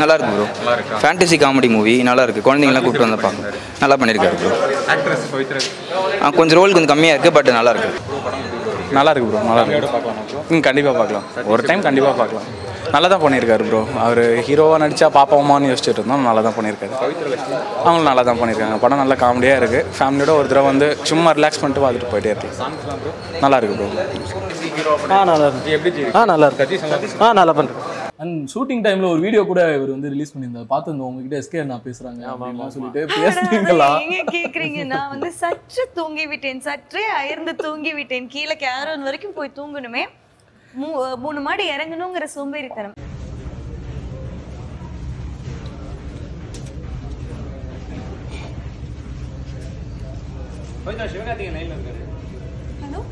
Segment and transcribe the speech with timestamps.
[0.00, 0.98] நல்லா இருக்கு ப்ரோ நல்லா இருக்கா?
[1.02, 2.44] ஃபேண்டசி காமெடி மூவி நல்லா இருக்கு.
[2.48, 4.52] குழந்தைங்களாம் கூப்பிட்டு வந்து பார்க்கணும் நல்லா பண்ணியிருக்காரு ப்ரோ
[4.94, 5.60] ஆக்ட்ரஸ் பவித்ரா.
[6.22, 7.90] ஆ, கொஞ்சம் ரோல் கொஞ்சம் கம்மியாக இருக்குது பட் நல்லா இருக்கு.
[8.98, 9.90] நல்லா இருக்கு ப்ரோ நல்லா இருக்கு.
[10.54, 11.26] ம் கண்டிப்பாக பார்க்கலாம்.
[11.54, 12.46] ஒரு டைம் கண்டிப்பாக பார்க்கலாம்.
[12.94, 16.22] நல்லா தான் பண்ணியிருக்காரு ப்ரோ அவர் ஹீரோவாக நடித்தா பாப்பாவுமான்னு யோசிச்சுட்டு இருந்தோம்.
[16.28, 16.92] நல்லா தான் பண்ணியிருக்காரு.
[17.86, 18.76] அவங்களும் நல்லா தான் பண்ணியிருக்காங்க.
[18.84, 22.50] படம் நல்லா காமெடியாக இருக்குது ஃபேமிலியோட ஒரு தடவை வந்து சும்மா ரிலாக்ஸ் பண்ணிட்டு பார்த்துட்டு போயிட்டே இருக்கு
[23.44, 23.88] நல்லா இருக்கு ப்ரோ
[25.16, 26.10] ஆ நல்லா இருக்கு.
[26.18, 26.78] ஆ நல்லா இருக்கு.
[27.24, 27.84] ஆ நல்லா பண்ணுறேன்
[28.18, 30.66] அண்ட் ஷூட்டிங் டைம்ல ஒரு வீடியோ கூட இவர் வந்து ரிலீஸ் பண்ணியிருந்தார்.
[30.70, 34.86] பார்த்துருந்தோம் உங்ககிட்ட எஸ்கே நான் பேசுறாங்க அப்படின்லாம் சொல்லிட்டு பேசுறீங்களா நீங்க கேக்குறீங்க?
[34.86, 40.06] நான் வந்து சற்று தூங்கி விட்டேன் சற்றே அயர்ந்து தூங்கி விட்டேன் கீழே கேரன் வரைக்கும் போய் தூங்கணுமே.
[40.80, 42.92] மூ- மூணு மாடி இறங்கணுங்கிற சோம்பேறித்தனம்.
[52.82, 53.02] ஹலோ?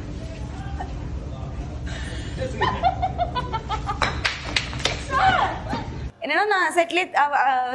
[6.27, 7.03] என்னன்னா நான் செட்லே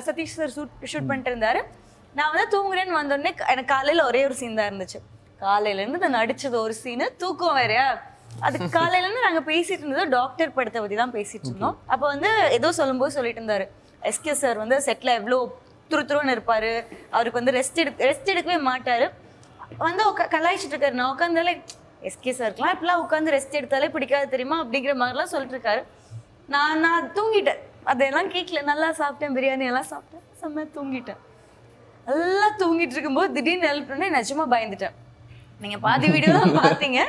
[0.06, 1.60] சதீஷ் சார் ஷூட் ஷூட் பண்ணிட்டு இருந்தாரு
[2.16, 5.00] நான் வந்து தூங்குறேன்னு வந்தோடனே எனக்கு காலையில ஒரே ஒரு சீன் தான் இருந்துச்சு.
[5.44, 7.86] காலையில இருந்து நான் நடிச்சது ஒரு சீனு தூக்கம் வேறயா
[8.46, 11.78] அதுக்கு காலையில இருந்து நாங்க பேசிட்டு இருந்தது டாக்டர் படத்தை பத்தி தான் பேசிட்டு இருந்தோம்.
[11.94, 13.66] அப்போ வந்து ஏதோ சொல்லும்போது சொல்லிட்டு இருந்தாரு.
[14.10, 15.40] எஸ்கே சார் வந்து செட்ல எவ்வளோ
[15.92, 16.74] துரு துருன்னு இருப்பாரு.
[17.16, 19.08] அவருக்கு வந்து ரெஸ்ட் எடு ரெஸ்ட் எடுக்கவே மாட்டாரு.
[19.88, 20.04] வந்து
[20.36, 20.98] கலாய்ச்சிட்டு இருக்காரு.
[21.02, 21.56] நான் உட்காந்தாலே
[22.10, 24.60] எஸ்கே சார்க்கெலாம் இப்பெல்லாம் உட்காந்து ரெஸ்ட் எடுத்தாலே பிடிக்காது தெரியுமா?
[24.64, 25.84] அப்படிங்கிற மாதிரிலாம் சொல்லிட்டு இருக்காரு.
[26.56, 27.62] நான் நான் தூங்கிட்டேன்.
[27.92, 29.36] அதெல்லாம் கேட்கல நல்லா சாப்பிட்டேன்.
[29.38, 30.26] பிரியாணி எல்லாம் சாப்பிட்டேன்.
[30.42, 31.22] செம்மையா தூங்கிட்டேன்.
[32.08, 34.96] நல்லா தூங்கிட்டு இருக்கும்போது திடீர்னு ஹெல்ப் நிஜமா பயந்துட்டேன்.
[35.64, 37.00] நீங்க பாதி வீடியோ தான் பார்த்தீங்க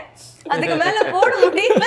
[0.55, 1.87] அதுக்கு மேல போட முடியல.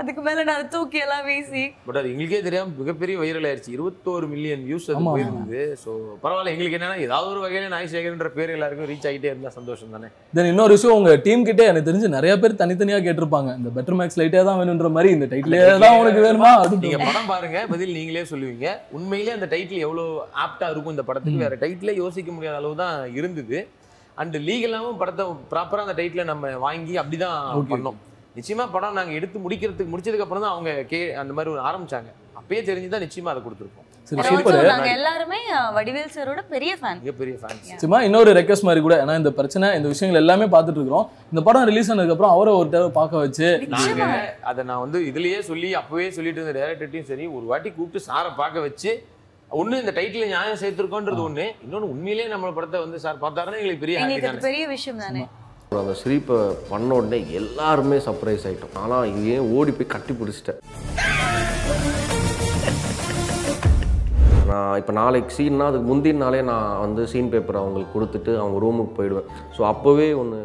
[0.00, 1.62] அதுக்கு மேல நான் தூக்கி எல்லாம் வீசி.
[1.86, 5.02] பட் அது எங்களுக்கே தெரியாம மிகப்பெரிய வைரல் ஆயிருச்சு இருபத்தோரு மில்லியன் வியூஸ் அது.
[5.08, 5.60] போயிருந்தது.
[5.82, 5.90] ஸோ
[6.24, 10.08] பரவாயில்ல எங்களுக்கு என்னன்னா ஏதாவது ஒரு வகையில நாய்சேகர்ன்ற பேர் எல்லாருக்கும் ரீச் ஆகிட்டே இருந்தா சந்தோஷம் தானே?
[10.36, 13.52] தென் இன்னொரு விஷயம் உங்க டீம் கிட்டே எனக்கு தெரிஞ்சு நிறைய பேர் தனித்தனியா கேட்டிருப்பாங்க.
[13.60, 16.52] இந்த பெட்டர் மேக்ஸ் லைட்டே தான் வேணுன்ற மாதிரி இந்த டைட்டிலே தான் உனக்கு வேணுமா?
[16.74, 18.66] நீங்க அப்படின்னு படம் பாருங்க பதில் நீங்களே சொல்லுவீங்க.
[18.98, 20.08] உண்மையிலே அந்த டைட்டில் எவ்வளவு
[20.46, 21.44] ஆப்டா இருக்கும் இந்த படத்துக்கு?
[21.46, 23.60] வேற டைட்டிலே யோசிக்க முடியாத அளவு தான் இருந்தது.
[24.22, 25.22] அண்ட் லீகலாவும் படத்தை
[25.52, 27.70] ப்ராப்பரா அந்த டைட்டில நம்ம வாங்கி அப்படிதான் Okay.
[27.72, 28.00] பண்ணோம்.
[28.34, 32.10] நிச்சயமா படம் நாங்க எடுத்து முடிக்கிறதுக்கு முடிச்சதுக்கு அப்புறம் தான் அவங்க கே அந்த மாதிரி ஒரு ஆரம்பிச்சாங்க.
[32.38, 33.80] அப்பயே தெரிஞ்சுதான் நிச்சயமா அதை கொடுத்துருப்போம்.
[34.08, 34.66] சரி And also சூப்பர்.
[34.70, 39.14] நாங்க எல்லாருமே அஹ், வடிவேல் சாரோட பெரிய ஃபேன் மிகப்பெரிய ஃபேன்ஸ் சும்மா இன்னொரு ரெக்வஸ்ட் மாதிரி கூட ஏன்னா
[39.20, 41.06] இந்த பிரச்சனை இந்த விஷயங்கள் எல்லாமே பார்த்துட்டு இருக்கிறோம்.
[41.32, 44.08] இந்த படம் ரிலீஸ் ஆனதுக்கு அப்புறம் அவரை ஒரு தடவை பார்க்க வச்சு நாங்க
[44.50, 48.66] அதை நான் வந்து இதுலயே சொல்லி அப்பவே சொல்லிட்டு இருந்த டேரக்டர்ட்டையும் சரி ஒரு வாட்டி கூப்பிட்டு சாரை பார்க்க
[48.66, 48.92] வச்சு
[49.50, 51.46] ஒண்ணு இந்த டைட்டில் நியாயம் சேர்த்திருக்கோன்றது ஒண்ணு.
[51.64, 55.24] இன்னொன்னு உண்மையிலேயே நம்ம படத்தை வந்து சார் பார்த்தாருன்னா எங்களுக்கு பெரிய தானே அது பெரிய விஷயம் தானே.
[55.72, 56.36] அந்த ஸ்ரீப்பை
[56.70, 60.60] பண்ண உடனே எல்லாருமே சர்ப்ரைஸ் ஆகிட்டோம் ஆனால் இங்கேயே ஓடி போய் கட்டி பிடிச்சிட்டேன்.
[64.50, 68.94] நான் இப்போ நாளைக்கு சீன்னா அதுக்கு முந்தின நாளே நான் வந்து சீன் பேப்பர் அவங்களுக்கு கொடுத்துட்டு அவங்க ரூமுக்கு
[68.98, 69.28] போயிடுவேன்.
[69.56, 70.40] ஸோ அப்போவே ஒன்று